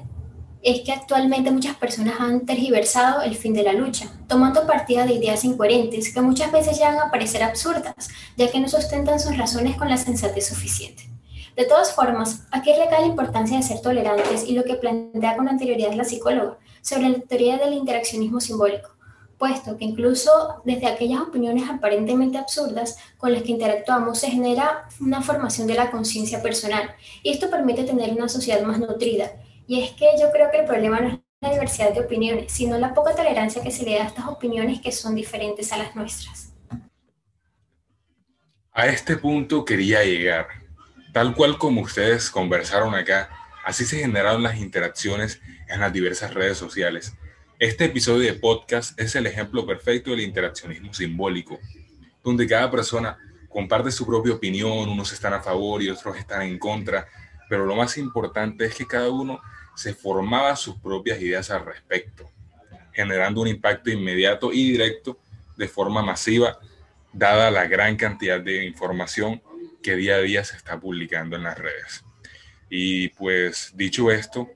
es 0.61 0.81
que 0.81 0.91
actualmente 0.91 1.51
muchas 1.51 1.77
personas 1.77 2.15
han 2.19 2.45
tergiversado 2.45 3.21
el 3.21 3.37
fin 3.37 3.53
de 3.53 3.63
la 3.63 3.71
lucha, 3.71 4.11
tomando 4.27 4.67
partida 4.67 5.05
de 5.05 5.13
ideas 5.13 5.45
incoherentes 5.45 6.13
que 6.13 6.19
muchas 6.19 6.51
veces 6.51 6.75
llegan 6.75 6.99
a 6.99 7.09
parecer 7.09 7.41
absurdas, 7.43 8.09
ya 8.35 8.51
que 8.51 8.59
no 8.59 8.67
sustentan 8.67 9.21
sus 9.21 9.37
razones 9.37 9.77
con 9.77 9.87
la 9.87 9.95
sensatez 9.95 10.47
suficiente. 10.47 11.03
De 11.55 11.63
todas 11.63 11.93
formas, 11.93 12.45
aquí 12.51 12.73
recae 12.73 12.99
la 12.99 13.07
importancia 13.07 13.55
de 13.55 13.63
ser 13.63 13.79
tolerantes 13.79 14.43
y 14.45 14.51
lo 14.51 14.65
que 14.65 14.75
plantea 14.75 15.37
con 15.37 15.47
anterioridad 15.47 15.93
la 15.93 16.03
psicóloga 16.03 16.57
sobre 16.81 17.07
la 17.07 17.19
teoría 17.19 17.57
del 17.57 17.73
interaccionismo 17.73 18.41
simbólico, 18.41 18.96
puesto 19.37 19.77
que 19.77 19.85
incluso 19.85 20.61
desde 20.65 20.87
aquellas 20.87 21.21
opiniones 21.21 21.69
aparentemente 21.69 22.37
absurdas 22.37 22.97
con 23.17 23.31
las 23.31 23.43
que 23.43 23.51
interactuamos 23.51 24.19
se 24.19 24.31
genera 24.31 24.87
una 24.99 25.21
formación 25.21 25.67
de 25.67 25.75
la 25.75 25.91
conciencia 25.91 26.41
personal 26.41 26.95
y 27.23 27.31
esto 27.31 27.49
permite 27.49 27.83
tener 27.83 28.11
una 28.11 28.29
sociedad 28.29 28.61
más 28.63 28.79
nutrida. 28.79 29.33
Y 29.67 29.83
es 29.83 29.91
que 29.91 30.07
yo 30.19 30.31
creo 30.31 30.49
que 30.49 30.59
el 30.59 30.65
problema 30.65 30.99
no 30.99 31.09
es 31.09 31.19
la 31.41 31.51
diversidad 31.51 31.93
de 31.93 32.01
opiniones, 32.01 32.51
sino 32.51 32.77
la 32.77 32.93
poca 32.93 33.15
tolerancia 33.15 33.61
que 33.61 33.71
se 33.71 33.83
le 33.83 33.95
da 33.95 34.03
a 34.03 34.07
estas 34.07 34.27
opiniones 34.27 34.81
que 34.81 34.91
son 34.91 35.13
diferentes 35.13 35.71
a 35.71 35.77
las 35.77 35.95
nuestras. 35.95 36.53
A 38.71 38.87
este 38.87 39.17
punto 39.17 39.65
quería 39.65 40.03
llegar. 40.03 40.47
Tal 41.13 41.35
cual 41.35 41.57
como 41.57 41.81
ustedes 41.81 42.29
conversaron 42.29 42.93
acá, 42.95 43.29
así 43.65 43.85
se 43.85 43.99
generaron 43.99 44.43
las 44.43 44.57
interacciones 44.57 45.41
en 45.67 45.79
las 45.79 45.91
diversas 45.91 46.33
redes 46.33 46.57
sociales 46.57 47.13
este 47.59 47.85
episodio 47.85 48.31
de 48.31 48.39
podcast 48.39 48.99
es 48.99 49.15
el 49.15 49.25
ejemplo 49.25 49.65
perfecto 49.65 50.11
del 50.11 50.19
interaccionismo 50.19 50.93
simbólico, 50.93 51.59
donde 52.23 52.45
cada 52.45 52.69
persona 52.69 53.17
comparte 53.49 53.89
su 53.89 54.05
propia 54.05 54.35
opinión, 54.35 54.87
unos 54.89 55.11
están 55.11 55.33
a 55.33 55.41
favor 55.41 55.81
y 55.81 55.89
otros 55.89 56.17
están 56.17 56.43
en 56.43 56.59
contra, 56.59 57.07
pero 57.49 57.65
lo 57.65 57.75
más 57.75 57.97
importante 57.97 58.65
es 58.65 58.75
que 58.75 58.85
cada 58.85 59.09
uno 59.09 59.41
se 59.75 59.95
formaba 59.95 60.55
sus 60.55 60.75
propias 60.75 61.19
ideas 61.19 61.49
al 61.49 61.65
respecto, 61.65 62.29
generando 62.93 63.41
un 63.41 63.47
impacto 63.47 63.89
inmediato 63.89 64.53
y 64.53 64.71
directo 64.71 65.19
de 65.55 65.67
forma 65.67 66.03
masiva, 66.03 66.59
dada 67.11 67.49
la 67.49 67.65
gran 67.67 67.95
cantidad 67.95 68.39
de 68.39 68.65
información 68.65 69.41
que 69.81 69.95
día 69.95 70.15
a 70.15 70.19
día 70.19 70.43
se 70.43 70.55
está 70.55 70.79
publicando 70.79 71.35
en 71.35 71.43
las 71.43 71.57
redes. 71.57 72.03
Y 72.69 73.09
pues 73.09 73.71
dicho 73.75 74.11
esto, 74.11 74.47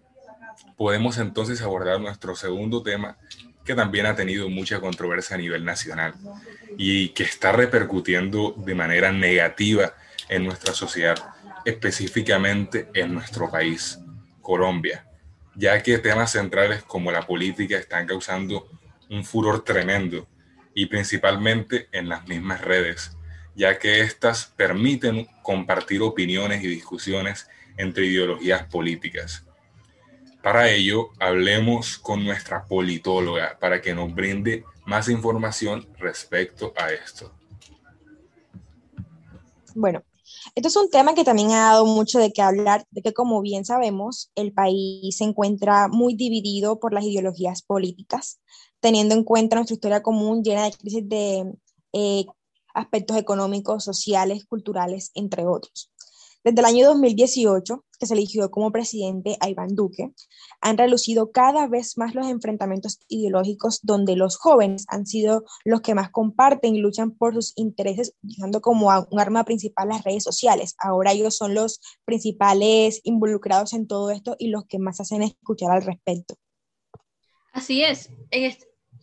podemos 0.82 1.20
entonces 1.20 1.62
abordar 1.62 2.02
nuestro 2.02 2.36
segundo 2.36 2.82
tema 2.82 3.16
que 3.64 3.76
también 3.76 4.08
ha 4.08 4.16
tenido 4.16 4.50
mucha 4.50 4.80
controversia 4.80 5.36
a 5.36 5.40
nivel 5.40 5.64
nacional 5.64 6.16
y 6.76 7.10
que 7.10 7.22
está 7.22 7.52
repercutiendo 7.52 8.56
de 8.58 8.74
manera 8.74 9.12
negativa 9.12 9.94
en 10.28 10.44
nuestra 10.44 10.74
sociedad, 10.74 11.20
específicamente 11.66 12.90
en 12.96 13.14
nuestro 13.14 13.52
país, 13.52 14.00
Colombia, 14.42 15.06
ya 15.54 15.84
que 15.84 16.00
temas 16.00 16.32
centrales 16.32 16.82
como 16.82 17.12
la 17.12 17.28
política 17.28 17.78
están 17.78 18.08
causando 18.08 18.68
un 19.08 19.24
furor 19.24 19.64
tremendo 19.64 20.28
y 20.74 20.88
principalmente 20.88 21.90
en 21.92 22.10
las 22.10 22.28
mismas 22.28 22.60
redes, 22.60 23.16
ya 23.54 23.78
que 23.78 24.02
éstas 24.02 24.52
permiten 24.58 25.28
compartir 25.44 26.02
opiniones 26.02 26.64
y 26.64 26.68
discusiones 26.68 27.48
entre 27.78 28.08
ideologías 28.08 28.64
políticas. 28.64 29.46
Para 30.44 30.72
ello, 30.72 31.10
hablemos 31.20 31.98
con 32.00 32.26
nuestra 32.26 32.66
politóloga 32.66 33.58
para 33.60 33.80
que 33.82 33.94
nos 33.94 34.14
brinde 34.14 34.64
más 34.86 35.08
información 35.08 35.88
respecto 36.00 36.74
a 36.76 36.92
esto. 36.92 37.32
Bueno, 39.76 40.04
esto 40.56 40.68
es 40.68 40.76
un 40.76 40.90
tema 40.90 41.14
que 41.14 41.24
también 41.24 41.52
ha 41.52 41.72
dado 41.72 41.86
mucho 41.86 42.18
de 42.20 42.32
qué 42.32 42.42
hablar, 42.42 42.86
de 42.90 43.02
que 43.04 43.14
como 43.14 43.42
bien 43.42 43.66
sabemos, 43.66 44.32
el 44.36 44.52
país 44.52 45.16
se 45.16 45.26
encuentra 45.26 45.88
muy 45.88 46.16
dividido 46.16 46.80
por 46.80 46.94
las 46.94 47.06
ideologías 47.06 47.62
políticas, 47.62 48.42
teniendo 48.80 49.14
en 49.14 49.24
cuenta 49.24 49.56
nuestra 49.56 49.76
historia 49.76 50.02
común 50.02 50.44
llena 50.44 50.64
de 50.64 50.72
crisis 50.72 51.08
de 51.08 51.54
eh, 51.94 52.26
aspectos 52.74 53.18
económicos, 53.18 53.84
sociales, 53.84 54.46
culturales, 54.46 55.12
entre 55.14 55.46
otros. 55.46 55.91
Desde 56.44 56.60
el 56.60 56.66
año 56.66 56.88
2018, 56.88 57.86
que 58.00 58.08
se 58.08 58.16
eligió 58.16 58.50
como 58.50 58.72
presidente 58.72 59.38
a 59.42 59.50
Iván 59.50 59.76
Duque, 59.76 60.12
han 60.60 60.76
relucido 60.76 61.32
cada 61.32 61.68
vez 61.68 62.00
más 62.00 62.16
los 62.16 62.26
enfrentamientos 62.26 63.00
ideológicos 63.08 63.80
donde 63.84 64.16
los 64.16 64.38
jóvenes 64.38 64.86
han 64.88 65.06
sido 65.06 65.44
los 65.66 65.82
que 65.82 65.94
más 65.94 66.10
comparten 66.10 66.76
y 66.76 66.80
luchan 66.80 67.12
por 67.12 67.36
sus 67.36 67.54
intereses, 67.58 68.16
usando 68.24 68.60
como 68.60 68.90
un 69.12 69.20
arma 69.20 69.44
principal 69.44 69.90
las 69.90 70.04
redes 70.04 70.24
sociales. 70.24 70.74
Ahora 70.80 71.12
ellos 71.12 71.38
son 71.38 71.54
los 71.54 71.80
principales 72.04 73.02
involucrados 73.04 73.74
en 73.74 73.86
todo 73.86 74.10
esto 74.10 74.36
y 74.40 74.48
los 74.48 74.66
que 74.66 74.80
más 74.80 75.00
hacen 75.00 75.22
escuchar 75.22 75.70
al 75.72 75.84
respecto. 75.84 76.36
Así 77.54 77.84
es. 77.84 78.10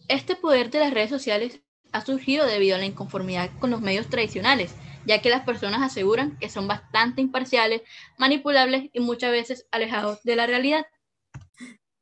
Este 0.09 0.35
poder 0.35 0.71
de 0.71 0.81
las 0.81 0.93
redes 0.93 1.11
sociales 1.11 1.61
ha 1.93 2.05
surgido 2.05 2.47
debido 2.47 2.75
a 2.75 2.79
la 2.81 2.87
inconformidad 2.87 3.51
con 3.61 3.71
los 3.71 3.81
medios 3.81 4.09
tradicionales 4.09 4.75
ya 5.09 5.23
que 5.23 5.31
las 5.31 5.45
personas 5.45 5.81
aseguran 5.83 6.39
que 6.39 6.51
son 6.51 6.69
bastante 6.69 7.23
imparciales, 7.23 7.81
manipulables 8.19 8.91
y 8.93 9.01
muchas 9.01 9.33
veces 9.33 9.67
alejados 9.71 10.23
de 10.23 10.37
la 10.37 10.47
realidad. 10.47 10.85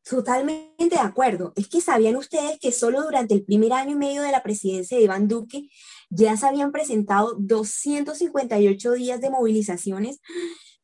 Totalmente 0.02 0.88
de 0.88 0.98
acuerdo. 0.98 1.52
Es 1.56 1.68
que 1.68 1.80
sabían 1.80 2.16
ustedes 2.16 2.58
que 2.60 2.72
solo 2.72 3.02
durante 3.02 3.34
el 3.34 3.44
primer 3.44 3.72
año 3.72 3.92
y 3.92 3.96
medio 3.96 4.22
de 4.22 4.32
la 4.32 4.42
presidencia 4.42 4.96
de 4.96 5.04
Iván 5.04 5.28
Duque 5.28 5.68
ya 6.10 6.36
se 6.36 6.46
habían 6.46 6.72
presentado 6.72 7.36
258 7.38 8.92
días 8.92 9.20
de 9.20 9.30
movilizaciones. 9.30 10.20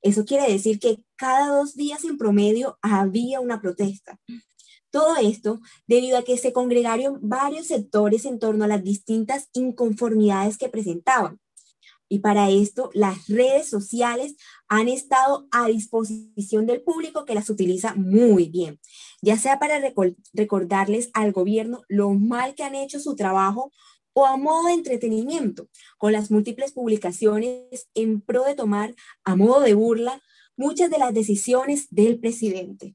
Eso 0.00 0.25
quiere 0.25 0.50
decir 0.50 0.79
que 0.79 0.99
cada 1.17 1.49
dos 1.49 1.75
días 1.75 2.05
en 2.05 2.19
promedio 2.19 2.79
había 2.83 3.41
una 3.41 3.61
protesta. 3.61 4.19
Todo 4.91 5.17
esto 5.17 5.61
debido 5.87 6.19
a 6.19 6.23
que 6.25 6.37
se 6.37 6.52
congregaron 6.52 7.19
varios 7.21 7.67
sectores 7.67 8.26
en 8.26 8.38
torno 8.38 8.64
a 8.64 8.69
las 8.69 8.85
distintas 8.85 9.49
inconformidades 9.55 10.59
que 10.59 10.69
presentaban. 10.69 11.42
Y 12.12 12.19
para 12.19 12.50
esto, 12.50 12.90
las 12.92 13.26
redes 13.26 13.71
sociales 13.71 14.37
han 14.69 14.88
estado 14.88 15.49
a 15.50 15.69
disposición 15.69 16.66
del 16.66 16.83
público 16.83 17.25
que 17.25 17.35
las 17.35 17.49
utiliza 17.49 17.95
muy 17.95 18.50
bien, 18.50 18.78
ya 19.23 19.38
sea 19.38 19.59
para 19.59 19.81
recordarles 20.35 21.09
al 21.14 21.33
gobierno 21.33 21.85
lo 21.88 22.11
mal 22.11 22.54
que 22.54 22.64
han 22.64 22.75
hecho 22.75 23.00
su 23.00 23.16
trabajo 23.16 23.73
o 24.12 24.26
a 24.26 24.37
modo 24.37 24.66
de 24.66 24.75
entretenimiento, 24.75 25.71
con 25.97 26.12
las 26.12 26.31
múltiples 26.31 26.73
publicaciones 26.73 27.88
en 27.95 28.21
pro 28.21 28.45
de 28.45 28.57
tomar 28.57 28.95
a 29.25 29.35
modo 29.35 29.61
de 29.61 29.73
burla 29.73 30.21
muchas 30.54 30.90
de 30.90 30.99
las 30.99 31.14
decisiones 31.14 31.87
del 31.88 32.21
presidente. 32.21 32.95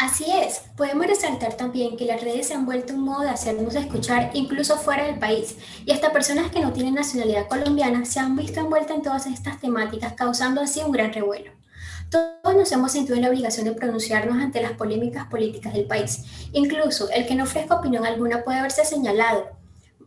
Así 0.00 0.24
es, 0.32 0.62
podemos 0.78 1.06
resaltar 1.06 1.58
también 1.58 1.94
que 1.98 2.06
las 2.06 2.22
redes 2.22 2.48
se 2.48 2.54
han 2.54 2.64
vuelto 2.64 2.94
un 2.94 3.00
modo 3.00 3.20
de 3.20 3.28
hacernos 3.28 3.74
escuchar 3.74 4.30
incluso 4.32 4.78
fuera 4.78 5.04
del 5.04 5.18
país 5.18 5.58
y 5.84 5.92
hasta 5.92 6.10
personas 6.10 6.50
que 6.50 6.60
no 6.60 6.72
tienen 6.72 6.94
nacionalidad 6.94 7.48
colombiana 7.48 8.06
se 8.06 8.18
han 8.18 8.34
visto 8.34 8.60
envueltas 8.60 8.96
en 8.96 9.02
todas 9.02 9.26
estas 9.26 9.60
temáticas 9.60 10.14
causando 10.14 10.62
así 10.62 10.80
un 10.80 10.92
gran 10.92 11.12
revuelo. 11.12 11.52
Todos 12.08 12.56
nos 12.56 12.72
hemos 12.72 12.92
sentido 12.92 13.16
en 13.16 13.22
la 13.22 13.28
obligación 13.28 13.66
de 13.66 13.72
pronunciarnos 13.72 14.38
ante 14.38 14.62
las 14.62 14.72
polémicas 14.72 15.26
políticas 15.26 15.74
del 15.74 15.84
país. 15.84 16.24
Incluso 16.54 17.10
el 17.10 17.26
que 17.26 17.34
no 17.34 17.44
ofrezca 17.44 17.74
opinión 17.74 18.06
alguna 18.06 18.42
puede 18.42 18.62
verse 18.62 18.86
señalado. 18.86 19.50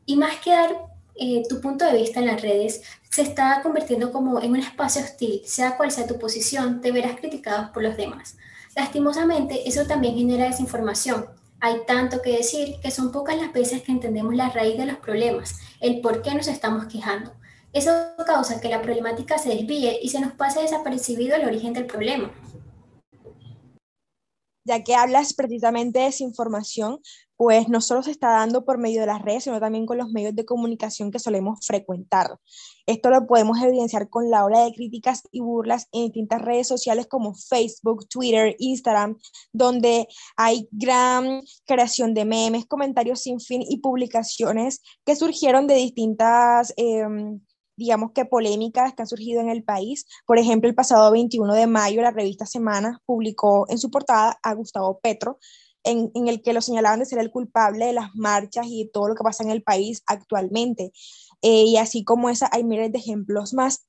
Y 0.08 0.16
más 0.16 0.38
que 0.38 0.50
dar 0.50 0.93
eh, 1.16 1.44
tu 1.48 1.62
punto 1.62 1.86
de 1.86 1.98
vista 1.98 2.20
en 2.20 2.28
las 2.28 2.42
redes, 2.42 2.82
se 3.10 3.22
está 3.22 3.62
convirtiendo 3.62 4.12
como 4.12 4.42
en 4.42 4.52
un 4.52 4.58
espacio 4.58 5.04
hostil. 5.04 5.42
Sea 5.46 5.78
cual 5.78 5.92
sea 5.92 6.08
tu 6.08 6.18
posición, 6.18 6.82
te 6.82 6.92
verás 6.92 7.18
criticado 7.20 7.72
por 7.72 7.84
los 7.84 7.98
demás. 7.98 8.38
Lastimosamente, 8.76 9.68
eso 9.68 9.86
también 9.86 10.16
genera 10.16 10.46
desinformación. 10.46 11.28
Hay 11.60 11.86
tanto 11.86 12.22
que 12.22 12.38
decir 12.38 12.76
que 12.82 12.92
son 12.92 13.12
pocas 13.12 13.38
las 13.38 13.54
veces 13.54 13.84
que 13.84 13.92
entendemos 13.92 14.36
la 14.36 14.50
raíz 14.50 14.78
de 14.78 14.86
los 14.86 14.98
problemas, 14.98 15.60
el 15.80 16.02
por 16.02 16.22
qué 16.22 16.34
nos 16.34 16.48
estamos 16.48 16.88
quejando. 16.88 17.34
Eso 17.72 17.92
causa 18.26 18.60
que 18.60 18.70
la 18.70 18.82
problemática 18.82 19.38
se 19.38 19.50
desvíe 19.50 20.00
y 20.02 20.10
se 20.10 20.20
nos 20.20 20.34
pase 20.34 20.62
desapercibido 20.62 21.36
el 21.36 21.46
origen 21.46 21.74
del 21.74 21.86
problema. 21.86 22.32
Ya 24.66 24.84
que 24.84 24.96
hablas 24.96 25.34
precisamente 25.34 26.00
de 26.00 26.06
desinformación, 26.06 27.00
pues 27.44 27.68
no 27.68 27.82
solo 27.82 28.02
se 28.02 28.12
está 28.12 28.30
dando 28.30 28.64
por 28.64 28.78
medio 28.78 29.02
de 29.02 29.08
las 29.08 29.22
redes, 29.22 29.44
sino 29.44 29.60
también 29.60 29.86
con 29.86 29.98
los 29.98 30.10
medios 30.12 30.34
de 30.34 30.46
comunicación 30.46 31.12
que 31.12 31.20
solemos 31.20 31.60
frecuentar. 31.68 32.40
Esto 32.86 33.10
lo 33.10 33.28
podemos 33.28 33.62
evidenciar 33.62 34.08
con 34.08 34.30
la 34.30 34.46
ola 34.46 34.64
de 34.64 34.72
críticas 34.72 35.24
y 35.30 35.42
burlas 35.42 35.90
en 35.92 36.04
distintas 36.04 36.42
redes 36.42 36.70
sociales 36.70 37.06
como 37.06 37.36
Facebook, 37.36 38.08
Twitter, 38.08 38.56
Instagram, 38.60 39.18
donde 39.52 40.08
hay 40.38 40.70
gran 40.72 41.42
creación 41.66 42.14
de 42.14 42.24
memes, 42.24 42.66
comentarios 42.66 43.20
sin 43.20 43.42
fin 43.42 43.62
y 43.62 43.80
publicaciones 43.82 44.82
que 45.04 45.18
surgieron 45.18 45.68
de 45.68 45.76
distintas... 45.76 46.74
Em, 46.78 47.42
digamos 47.76 48.12
que 48.12 48.26
polémicas 48.26 48.94
que 48.94 49.02
han 49.02 49.08
surgido 49.08 49.42
en 49.42 49.50
el 49.50 49.64
país. 49.64 50.06
Por 50.28 50.38
ejemplo, 50.38 50.70
el 50.70 50.76
pasado 50.76 51.12
21 51.12 51.56
de 51.56 51.66
mayo, 51.66 52.04
la 52.04 52.12
revista 52.12 52.46
Semana 52.46 53.02
publicó 53.04 53.66
en 53.68 53.80
su 53.80 53.90
portada 53.90 54.38
a 54.44 54.54
Gustavo 54.54 55.00
Petro, 55.00 55.40
en, 55.84 56.12
el 56.28 56.42
que 56.42 56.54
lo 56.54 56.62
señalaban 56.62 57.00
de 57.00 57.06
ser 57.06 57.20
el 57.20 57.32
culpable 57.32 57.86
de 57.86 57.94
las 57.94 58.16
marchas 58.16 58.66
y 58.70 58.90
todo 58.94 59.08
lo 59.08 59.16
que 59.16 59.24
pasa 59.24 59.44
en 59.44 59.52
el 59.52 59.64
país 59.64 60.04
actualmente. 60.06 60.92
Eh, 61.42 61.64
y 61.66 61.78
así 61.78 62.04
como 62.04 62.30
esa, 62.30 62.50
hay 62.52 62.64
miles 62.64 62.92
de 62.92 63.00
ejemplos 63.00 63.54
más. 63.54 63.86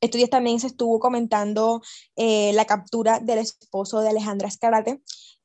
Estos 0.00 0.28
también 0.30 0.58
se 0.58 0.66
estuvo 0.66 0.98
comentando 0.98 1.80
eh, 2.16 2.52
la 2.54 2.64
captura 2.64 3.20
del 3.20 3.38
esposo 3.38 4.00
de 4.00 4.08
Alejandra 4.08 4.48
Escarate, 4.48 5.00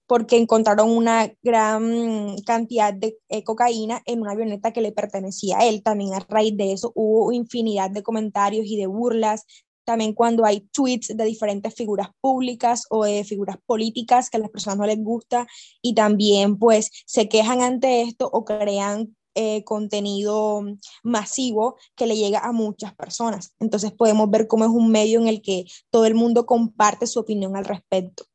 porque 0.07 0.37
encontraron 0.37 0.89
una 0.89 1.31
gran 1.43 2.37
cantidad 2.45 2.93
de 2.93 3.17
eh, 3.29 3.43
cocaína 3.43 4.01
en 4.05 4.21
una 4.21 4.31
avioneta 4.31 4.71
que 4.71 4.81
le 4.81 4.93
pertenecía 4.93 5.59
a 5.59 5.65
él. 5.67 5.83
También 5.83 6.13
a 6.13 6.25
raíz 6.27 6.57
de 6.57 6.71
eso 6.71 6.91
hubo 6.95 7.31
infinidad 7.33 7.91
de 7.91 8.03
comentarios 8.03 8.65
y 8.65 8.77
de 8.77 8.87
burlas 8.87 9.45
también 9.87 10.11
cuando 10.11 10.43
hay 10.43 10.67
tweets 10.73 11.15
de 11.15 11.23
diferentes 11.23 11.73
figuras 11.73 12.09
públicas 12.19 12.83
o 12.89 13.05
de 13.05 13.23
figuras 13.23 13.55
políticas 13.65 14.29
que 14.29 14.35
a 14.35 14.41
las 14.41 14.49
personas 14.49 14.77
no 14.77 14.85
les 14.85 15.01
gusta 15.01 15.47
y 15.81 15.95
también 15.95 16.59
pues 16.59 16.91
se 17.05 17.29
quejan 17.29 17.61
ante 17.61 18.01
esto 18.01 18.29
o 18.29 18.43
crean 18.43 19.15
eh, 19.33 19.63
contenido 19.63 20.61
masivo 21.03 21.77
que 21.95 22.05
le 22.05 22.17
llega 22.17 22.39
a 22.39 22.51
muchas 22.51 22.93
personas. 22.95 23.53
Entonces 23.61 23.93
podemos 23.93 24.29
ver 24.29 24.47
cómo 24.47 24.65
es 24.65 24.71
un 24.71 24.91
medio 24.91 25.21
en 25.21 25.29
el 25.29 25.41
que 25.41 25.63
todo 25.89 26.05
el 26.05 26.15
mundo 26.15 26.45
comparte 26.45 27.07
su 27.07 27.19
opinión 27.21 27.55
al 27.55 27.63
respecto. 27.63 28.25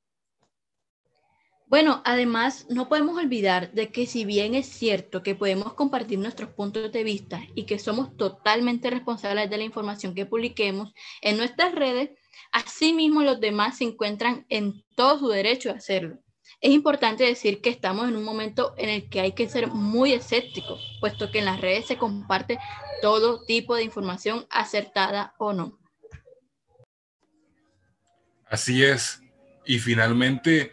Bueno, 1.72 2.02
además 2.04 2.66
no 2.68 2.90
podemos 2.90 3.16
olvidar 3.16 3.72
de 3.72 3.90
que 3.90 4.04
si 4.04 4.26
bien 4.26 4.54
es 4.54 4.66
cierto 4.66 5.22
que 5.22 5.34
podemos 5.34 5.72
compartir 5.72 6.18
nuestros 6.18 6.50
puntos 6.50 6.92
de 6.92 7.02
vista 7.02 7.40
y 7.54 7.64
que 7.64 7.78
somos 7.78 8.14
totalmente 8.18 8.90
responsables 8.90 9.48
de 9.48 9.56
la 9.56 9.64
información 9.64 10.14
que 10.14 10.26
publiquemos 10.26 10.92
en 11.22 11.38
nuestras 11.38 11.74
redes, 11.74 12.10
asimismo 12.52 13.22
los 13.22 13.40
demás 13.40 13.78
se 13.78 13.84
encuentran 13.84 14.44
en 14.50 14.84
todo 14.96 15.18
su 15.18 15.28
derecho 15.28 15.70
a 15.70 15.76
hacerlo. 15.76 16.18
Es 16.60 16.72
importante 16.72 17.24
decir 17.24 17.62
que 17.62 17.70
estamos 17.70 18.06
en 18.06 18.16
un 18.16 18.24
momento 18.24 18.74
en 18.76 18.90
el 18.90 19.08
que 19.08 19.22
hay 19.22 19.32
que 19.32 19.48
ser 19.48 19.68
muy 19.68 20.12
escéptico, 20.12 20.76
puesto 21.00 21.30
que 21.30 21.38
en 21.38 21.46
las 21.46 21.62
redes 21.62 21.86
se 21.86 21.96
comparte 21.96 22.58
todo 23.00 23.46
tipo 23.46 23.76
de 23.76 23.84
información 23.84 24.46
acertada 24.50 25.34
o 25.38 25.54
no. 25.54 25.78
Así 28.44 28.84
es. 28.84 29.22
Y 29.64 29.78
finalmente 29.78 30.72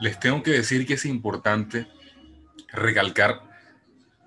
les 0.00 0.18
tengo 0.20 0.42
que 0.42 0.52
decir 0.52 0.86
que 0.86 0.94
es 0.94 1.06
importante 1.06 1.86
recalcar 2.72 3.42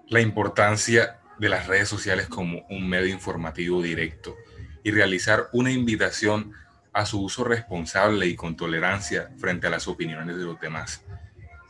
la 0.07 0.21
importancia 0.21 1.19
de 1.37 1.49
las 1.49 1.67
redes 1.67 1.87
sociales 1.87 2.27
como 2.27 2.65
un 2.69 2.87
medio 2.89 3.07
informativo 3.07 3.81
directo 3.81 4.35
y 4.83 4.91
realizar 4.91 5.49
una 5.53 5.71
invitación 5.71 6.53
a 6.93 7.05
su 7.05 7.21
uso 7.21 7.43
responsable 7.43 8.25
y 8.25 8.35
con 8.35 8.55
tolerancia 8.55 9.29
frente 9.37 9.67
a 9.67 9.69
las 9.69 9.87
opiniones 9.87 10.37
de 10.37 10.43
los 10.43 10.59
demás. 10.59 11.03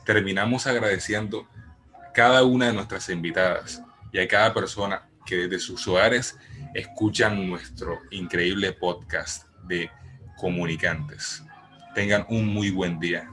Terminamos 0.06 0.66
agradeciendo 0.66 1.48
cada 2.14 2.44
una 2.44 2.68
de 2.68 2.74
nuestras 2.74 3.10
invitadas 3.10 3.84
y 4.12 4.20
a 4.20 4.28
cada 4.28 4.54
persona 4.54 5.08
que 5.26 5.36
desde 5.36 5.60
sus 5.60 5.88
hogares 5.88 6.38
escuchan 6.74 7.48
nuestro 7.48 8.00
increíble 8.10 8.74
podcast 8.74 9.48
de 9.64 9.92
comunicantes. 10.38 11.44
Tengan 11.94 12.26
un 12.30 12.48
muy 12.48 12.72
buen 12.72 13.00
día. 13.00 13.30